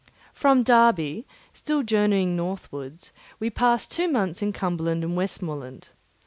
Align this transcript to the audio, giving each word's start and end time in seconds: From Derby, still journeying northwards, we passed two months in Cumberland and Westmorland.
From 0.33 0.63
Derby, 0.63 1.27
still 1.53 1.83
journeying 1.83 2.35
northwards, 2.35 3.11
we 3.39 3.51
passed 3.51 3.91
two 3.91 4.07
months 4.11 4.41
in 4.41 4.51
Cumberland 4.51 5.03
and 5.03 5.15
Westmorland. 5.15 5.89